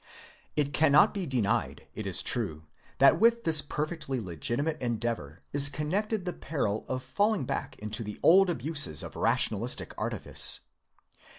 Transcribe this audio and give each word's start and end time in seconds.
It 0.55 0.73
cannot 0.73 1.13
be 1.13 1.27
denied, 1.27 1.85
it 1.93 2.07
is 2.07 2.23
true, 2.23 2.63
that 2.97 3.19
with 3.19 3.43
this 3.43 3.61
perfectly 3.61 4.19
legitimate 4.19 4.81
endeavour 4.81 5.43
is 5.53 5.69
connected 5.69 6.25
the 6.25 6.33
peril 6.33 6.85
of 6.89 7.03
falling 7.03 7.45
back 7.45 7.77
into 7.77 8.03
the 8.03 8.19
old 8.23 8.49
abuses 8.49 9.03
of 9.03 9.15
rational 9.15 9.59
istic 9.61 9.93
artifice. 9.99 10.61